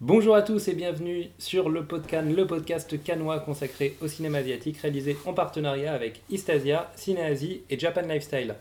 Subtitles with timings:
[0.00, 4.78] Bonjour à tous et bienvenue sur le Podcan, le podcast canois consacré au cinéma asiatique,
[4.78, 8.54] réalisé en partenariat avec Istasia, Cinéasie et Japan Lifestyle.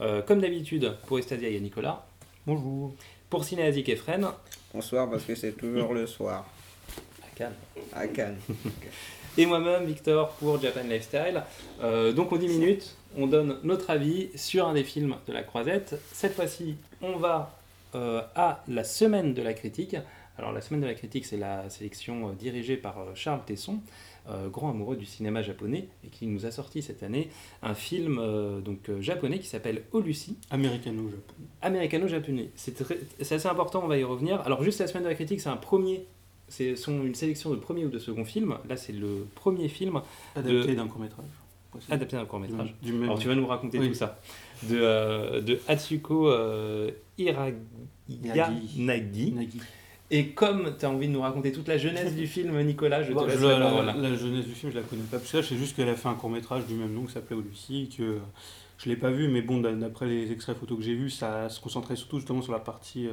[0.00, 2.06] Euh, comme d'habitude, pour Istasia, il y a Nicolas.
[2.46, 2.94] Bonjour.
[3.28, 4.28] Pour Cinéasie, Kefren.
[4.72, 6.46] Bonsoir, parce que c'est toujours le soir
[7.22, 7.54] À Cannes.
[7.92, 8.38] à Cannes.
[9.36, 11.42] Et moi-même, Victor, pour Japan Lifestyle.
[11.82, 15.42] Euh, donc en 10 minutes, on donne notre avis sur un des films de la
[15.42, 16.00] croisette.
[16.14, 17.54] Cette fois-ci, on va
[17.94, 19.96] euh, à la semaine de la critique.
[20.38, 23.80] Alors la semaine de la critique, c'est la sélection euh, dirigée par euh, Charles Tesson,
[24.30, 27.28] euh, grand amoureux du cinéma japonais, et qui nous a sorti cette année
[27.62, 31.34] un film euh, donc, euh, japonais qui s'appelle Olucy, Americano-Japon.
[31.62, 32.50] américano-japonais.
[32.54, 34.40] C'est très- assez important, on va y revenir.
[34.42, 36.06] Alors juste la semaine de la critique, c'est un premier,
[36.46, 38.58] c'est sont une sélection de premier ou de second film.
[38.68, 40.00] Là, c'est le premier film
[40.36, 41.26] Adapté d'un court-métrage.
[41.72, 41.92] précis.
[41.92, 42.74] adapté d'un court métrage.
[42.80, 43.04] Du même.
[43.04, 43.88] Alors tu vas nous raconter Oui.
[43.88, 44.20] tout ça.
[44.62, 46.90] De, euh, de Atsuko euh.
[48.08, 49.60] Nagi.
[50.10, 53.10] Et comme tu as envie de nous raconter toute la jeunesse du film, Nicolas, je
[53.10, 55.18] te Bon, laisse je- la la, la jeunesse du film, je la connais pas.
[55.18, 57.12] Parce que là, je sais juste qu'elle a fait un court-métrage du même nom qui
[57.12, 58.18] s'appelait Lucie, que euh,
[58.78, 61.50] je l'ai pas vu, mais bon, d'a- d'après les extraits photos que j'ai vus, ça
[61.50, 63.12] se concentrait surtout justement sur la partie euh,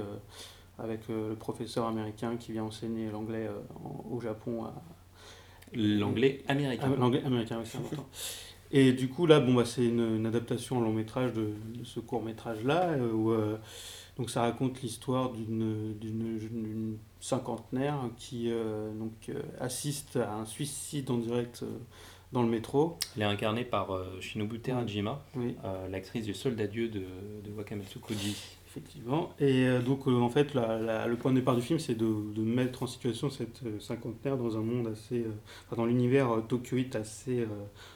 [0.80, 4.64] avec euh, le professeur américain qui vient enseigner l'anglais euh, en- au Japon
[5.74, 6.92] L'anglais américain.
[6.94, 8.08] Ah, L'anglais américain, oui, c'est important.
[8.72, 11.84] Et du coup, là, bon, bah, c'est une, une adaptation en long métrage de, de
[11.84, 13.34] ce court métrage-là, où
[14.18, 21.18] donc ça raconte l'histoire d'une cinquantenaire qui euh, donc, euh, assiste à un suicide en
[21.18, 21.78] direct euh,
[22.32, 22.98] dans le métro.
[23.16, 25.56] Il est incarné par euh, Shinobu Terajima, Oui,
[25.90, 27.00] l'actrice du Soldat Dieu de,
[27.44, 28.36] de Wakamatsu Koji.
[28.76, 29.30] Effectivement.
[29.40, 31.96] Et euh, donc, euh, en fait, la- la- le point de départ du film, c'est
[31.96, 35.26] de, de mettre en situation cette euh, cinquantenaire dans un monde assez.
[35.66, 37.48] enfin, dans l'univers tokyoïte assez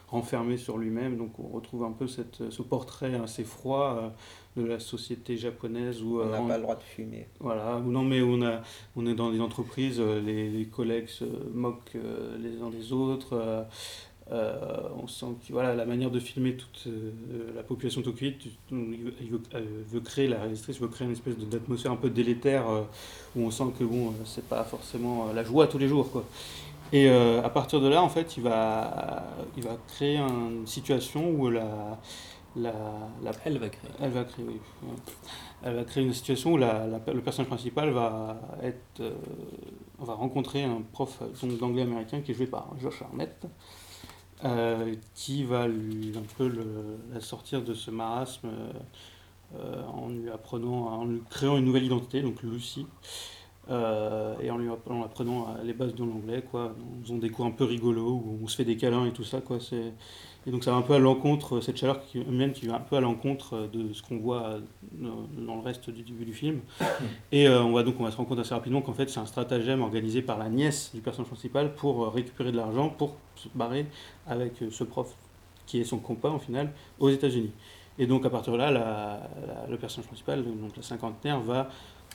[0.08, 1.18] renfermé sur lui-même.
[1.18, 4.14] Donc, on retrouve un peu cette, ce portrait assez froid
[4.56, 6.22] de la société japonaise où.
[6.22, 7.28] On n'a pas le droit de fumer.
[7.40, 8.62] Voilà, non, mais on, a,
[8.96, 11.98] on est dans des entreprises, les, les collègues se moquent
[12.42, 13.66] les uns des autres.
[14.32, 17.12] Euh, euh, on sent que voilà, la manière de filmer toute euh,
[17.56, 21.92] la population tokyoïte, tu- il veut, euh, créer, la réalisatrice veut créer une espèce d'atmosphère
[21.92, 22.82] un peu délétère euh,
[23.36, 26.12] où on sent que bon, euh, c'est pas forcément euh, la joie tous les jours.
[26.12, 26.24] Quoi.
[26.94, 29.24] Et euh, à partir de là, en fait, il va,
[29.58, 32.00] il va créer une situation où la,
[32.56, 32.74] la,
[33.24, 33.92] la Elle va créer.
[34.02, 34.60] elle va créer, oui.
[35.64, 39.12] Elle va créer une situation où la, la- le personnage principal va être, euh,
[40.00, 43.46] on va rencontrer un prof euh, d'anglais américain qui est joué par Josh Arnett,
[44.46, 46.52] euh, qui va lui un peu
[47.14, 48.50] la sortir de ce marasme
[49.56, 52.88] euh, en lui apprenant, en lui créant une nouvelle identité, donc Lucy.
[53.70, 57.30] euh, et en lui app- en apprenant les bases de l'anglais, quoi, en faisant des
[57.30, 59.60] cours un peu rigolos où on se fait des câlins et tout ça, quoi.
[59.60, 59.94] C'est,
[60.50, 62.80] et donc ça va un peu à l'encontre, cette chaleur qui, humaine qui va un
[62.80, 64.60] peu à l'encontre de ce qu'on voit euh,
[65.38, 66.62] dans, le reste du début du film.
[67.32, 69.20] Et euh, on va donc on va se rendre compte assez rapidement qu'en fait c'est
[69.20, 73.16] un stratagème organisé par la nièce du personnage principal pour euh, récupérer de l'argent pour
[73.36, 73.86] se barrer
[74.26, 75.14] avec euh, ce prof
[75.68, 77.52] qui est son compas au final aux États-Unis.
[78.00, 78.80] Et donc à partir de là, la-
[79.46, 81.70] la- le personnage principal, donc la cinquantenaire, va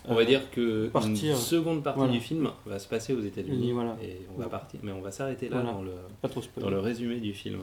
[0.09, 1.35] On va euh, dire que partir.
[1.35, 2.13] une seconde partie Voilà.
[2.15, 3.71] du film va se passer aux États-Unis.
[3.73, 3.97] Voilà.
[4.03, 5.73] Et on va partir, mais on va s'arrêter là Voilà.
[5.73, 6.65] dans, le, pas trop spoiler.
[6.65, 7.61] dans le résumé du film.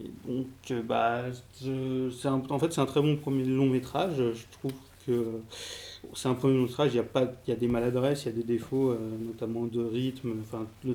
[0.00, 1.22] Et donc, euh, bah,
[1.52, 4.16] c'est en fait, c'est un très bon premier long métrage.
[4.16, 4.72] Je trouve
[5.06, 5.40] que
[6.14, 6.92] c'est un premier long métrage.
[6.94, 8.96] Il y a pas, il y a des maladresses, il y a des défauts, euh,
[9.26, 10.32] notamment de rythme.
[10.42, 10.94] Enfin, le-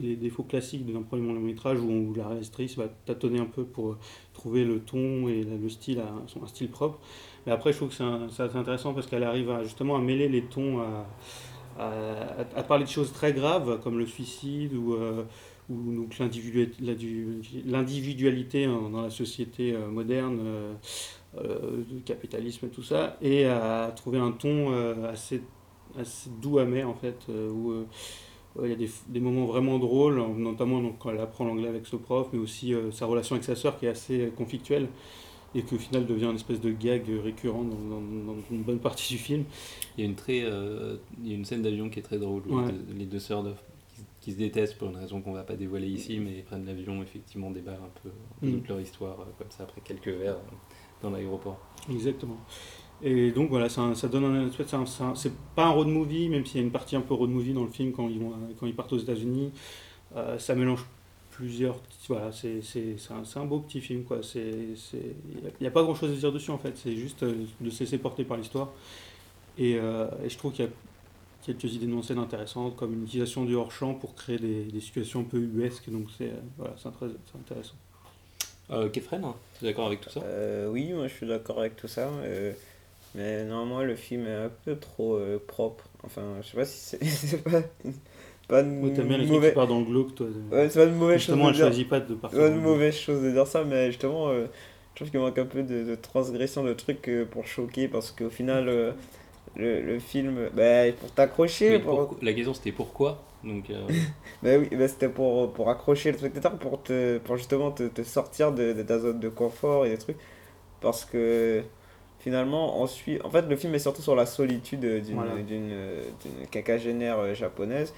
[0.00, 3.88] les défauts classiques d'un premier long métrage où, la réalisatrice va tâtonner un peu pour
[3.90, 3.98] euh,
[4.32, 7.00] trouver le ton et le style, à, son un style propre.
[7.46, 7.94] Mais après, je trouve que
[8.30, 11.06] c'est intéressant parce qu'elle arrive justement à mêler les tons, à,
[11.80, 14.96] à- à parler de choses très graves comme le suicide ou
[15.70, 16.18] euh, ou donc
[17.66, 20.72] l'individualité dans la société euh, moderne, euh,
[21.38, 25.42] euh, le capitalisme et tout ça, et à trouver un ton euh, assez,
[25.98, 27.84] assez doux, amer en fait, euh, où euh,
[28.64, 31.86] il y a des, des moments vraiment drôles, notamment donc, quand elle apprend l'anglais avec
[31.86, 34.88] ce prof, mais aussi euh, sa relation avec sa sœur qui est assez euh, conflictuelle
[35.54, 38.80] et qui au final devient une espèce de gag récurrent dans, dans- dans une bonne
[38.80, 39.44] partie du film.
[39.96, 42.18] Il y a une, très, euh, il y a une scène d'avion qui est très
[42.18, 42.66] drôle, où Ouais.
[42.66, 43.54] les deux- les deux sœurs de-
[44.20, 47.02] qui, se détestent pour une raison qu'on va pas dévoiler ici, mais ils prennent l'avion,
[47.02, 48.10] effectivement, débarrent un peu,
[48.42, 48.52] Mm.
[48.52, 51.58] toute leur histoire, euh, comme ça, après quelques verres euh, dans l'aéroport.
[51.90, 52.38] Exactement.
[53.02, 54.74] Et donc voilà, ça, ça donne un espèce,
[55.14, 57.52] c'est pas un road movie, même s'il y a une partie un peu road movie
[57.52, 59.52] dans le film quand ils, vont, quand ils partent aux États-Unis.
[60.16, 60.84] Euh, ça mélange
[61.30, 61.80] plusieurs.
[62.08, 62.60] Voilà, c'est
[63.10, 64.20] un, un beau petit film, quoi.
[64.34, 64.74] Il
[65.60, 66.76] n'y a, pas grand chose à dire dessus, en fait.
[66.76, 68.70] C'est juste euh, de se laisser porter par l'histoire.
[69.56, 70.70] Et, euh, et je trouve qu'il y a
[71.42, 75.20] quelques idées non scène intéressantes, comme une utilisation du hors-champ pour créer des, des situations
[75.20, 75.90] un peu ubuesques.
[75.90, 77.74] Donc c'est euh, voilà, c'est très- c'est intéressant.
[78.70, 79.22] Euh, Kefren,
[79.58, 80.20] tu es d'accord avec tout ça?
[80.20, 82.08] Euh, oui, moi je suis d'accord avec tout ça.
[82.22, 82.52] Euh,
[83.14, 85.84] Mais normalement, le film est un peu trop euh, propre.
[86.04, 87.62] Enfin, je sais pas si c'est pas,
[88.48, 90.26] pas une Ouais, T'aimes bien les trucs partent dans le glauque, toi.
[90.52, 91.66] Ouais, c'est pas une mauvaise chose Justement, de elle dire.
[91.66, 92.38] choisit pas de partir.
[92.38, 94.46] C'est pas mauvaise chose de dire ça, mais justement, euh,
[94.94, 98.10] je trouve qu'il manque un peu de, de transgression de trucs euh, pour choquer, parce
[98.10, 98.92] qu'au final, euh,
[99.56, 102.16] le, le film, bah, pour t'accrocher, pour...
[102.22, 103.86] La question c'était pourquoi Donc, euh,
[104.42, 108.02] bah oui, bah, c'était pour, pour accrocher le spectateur, pour, te, pour justement te, te
[108.02, 110.18] sortir de, de ta zone de confort et des trucs,
[110.80, 111.62] parce que
[112.18, 113.20] finalement, on suit...
[113.22, 115.36] En fait, le film est surtout sur la solitude d'une Voilà.
[115.42, 115.68] d'une
[116.22, 117.94] d'une quinquagénaire euh, japonaise.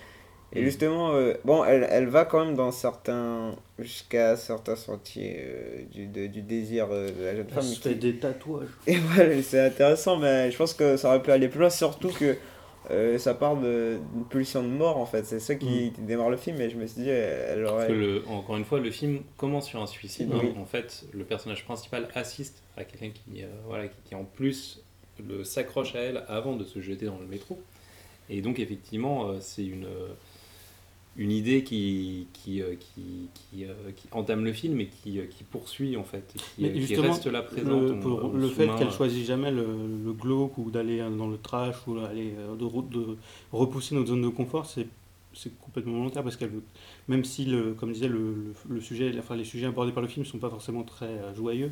[0.53, 3.55] Et justement, euh, bon, elle, elle va quand même dans certains...
[3.79, 7.63] jusqu'à certains sentiers euh, du, de- du désir euh, de la jeune Elle femme.
[7.63, 8.67] se qui- fait des tatouages.
[8.89, 12.09] Et voilà, c'est intéressant, mais je pense que ça aurait pu aller plus loin, surtout
[12.11, 12.37] que
[12.91, 15.25] euh, ça de- d'une pulsion de mort en fait.
[15.25, 17.87] C'est ça qui, qui démarre le film, et je me suis dit, elle parce aurait.
[17.87, 20.31] que le- encore une fois, le film commence sur un suicide.
[20.33, 20.53] Oui.
[20.61, 24.83] En fait, le personnage principal assiste à quelqu'un qui, euh, voilà, qui, qui en plus
[25.45, 27.61] s'accroche à elle avant de se jeter dans le métro.
[28.31, 30.09] Et donc effectivement, euh, c'est une, euh,
[31.21, 35.27] une idée qui, qui, euh, qui, qui, euh, qui entame le film et qui, euh,
[35.27, 37.91] qui poursuit en fait, et qui, Mais qui justement, reste là présente.
[37.91, 39.67] Le, pour fait qu'elle choisit jamais le,
[40.03, 43.17] le glauque ou d'aller dans le trash ou aller euh, de,
[43.53, 44.87] repousser notre zone de confort, c'est
[45.33, 46.63] c'est complètement volontaire parce qu'elle veut,
[47.07, 50.09] même si le, comme disait le, le, le sujet, enfin les sujets abordés par le
[50.09, 51.71] film sont pas forcément très joyeux.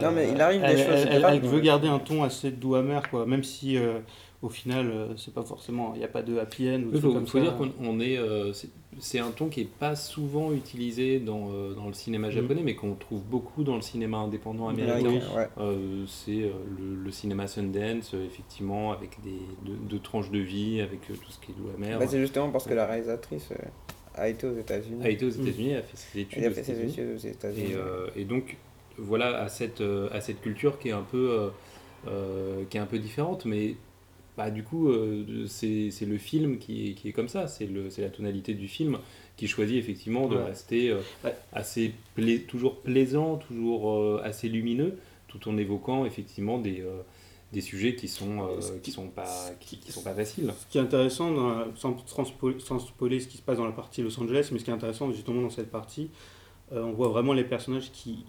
[0.00, 2.22] Non, mais il arrive des elle, choses elle- elle- graves, elle veut garder un ton
[2.22, 4.00] assez doux amer quoi, même si euh,
[4.42, 6.90] au final euh, c'est pas forcément, il n'y a pas de happy end ou Il
[6.92, 7.44] de faut, trucs comme faut ça.
[7.44, 11.74] dire qu'on on est, euh, c'est- un ton qui est pas souvent utilisé dans, euh,
[11.74, 14.98] dans le cinéma japonais, mais qu'on trouve beaucoup dans le cinéma indépendant américain.
[15.08, 15.48] Américain, ouais.
[15.58, 21.00] Euh, c'est le, le cinéma Sundance, effectivement, avec des deux, deux tranches de vie, avec
[21.06, 21.98] tout ce qui est doux amer.
[21.98, 23.50] Bah, c'est justement parce que la réalisatrice
[24.14, 25.04] a été aux États-Unis.
[25.04, 26.92] a été aux États-Unis, a fait ses études Elle a aux fait ses États-Unis.
[26.92, 27.70] études aux États-Unis.
[27.72, 28.56] Et, euh, et donc,
[28.96, 31.50] voilà, à cette, à cette culture qui est un peu,
[32.70, 33.74] qui est un peu différente, mais
[34.36, 37.68] bah, du coup, euh, c'est le film qui est, qui est comme ça, c'est
[37.98, 38.98] la tonalité du film
[39.36, 40.44] qui choisit effectivement de Ouais.
[40.44, 41.34] rester euh, Ouais.
[41.52, 44.96] assez pla- toujours plaisant, toujours euh, assez lumineux,
[45.28, 46.82] tout en évoquant effectivement des,
[47.52, 48.48] des sujets qui sont,
[48.82, 50.52] qui sont pas, qui, qui sont pas faciles.
[50.58, 54.02] Ce qui est intéressant, dans sans, sans spoiler ce qui se passe dans la partie
[54.02, 56.08] Los Angeles, mais ce qui est intéressant justement dans cette partie,
[56.72, 58.24] on voit vraiment les personnages qui,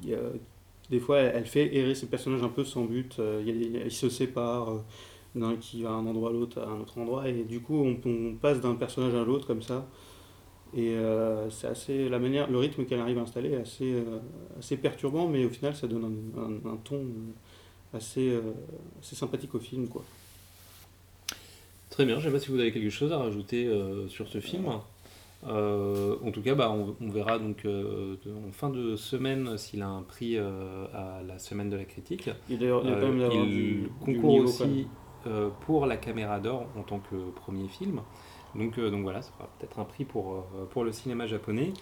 [0.89, 3.17] des fois, elle, fait errer ces personnages un peu sans but.
[3.19, 3.43] euh,
[3.85, 4.83] ils se séparent,
[5.37, 7.75] d'un qui va à un endroit à l'autre, à un autre endroit, et du coup,
[7.75, 9.87] on, on passe d'un personnage à l'autre comme ça.
[10.75, 14.19] Et euh, c'est assez la manière, le rythme qu'elle arrive à installer est assez, euh,
[14.59, 17.05] assez perturbant, mais au final, ça donne un, un- un ton
[17.93, 18.41] assez, euh,
[19.01, 20.03] assez sympathique au film, quoi.
[21.89, 23.69] Très bien, je ne sais pas si vous avez quelque chose à rajouter
[24.09, 24.65] sur ce film.
[25.43, 28.17] En tout cas, bah, on, on verra donc de-
[28.47, 32.29] en fin de semaine s'il a un prix à la semaine de la critique.
[32.49, 32.93] Il,
[33.31, 34.73] il, il du, du concourt niveau, quand même.
[34.73, 34.87] aussi
[35.61, 38.01] pour la caméra d'or en tant que premier film.
[38.55, 40.45] Donc, euh, voilà, ça fera peut-être un prix pour,
[40.75, 41.73] euh, le cinéma japonais.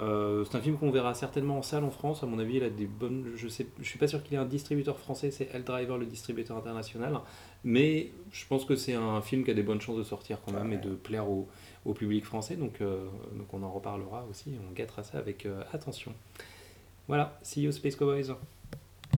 [0.00, 2.22] Euh, c'est un film qu'on verra certainement en salle en France.
[2.22, 3.32] À mon avis, il a des bonnes.
[3.34, 5.30] Je je suis pas sûr qu'il ait un distributeur français.
[5.30, 7.18] C'est L Driver, le distributeur international.
[7.64, 10.52] Mais je pense que c'est un film qui a des bonnes chances de sortir quand
[10.52, 11.48] même et de plaire au,
[11.94, 12.56] public français.
[12.56, 13.06] Donc, euh,
[13.52, 14.52] on en reparlera aussi.
[14.68, 16.12] On guettera ça avec euh, attention.
[17.08, 17.38] Voilà.
[17.42, 18.34] See you Space Cowboys.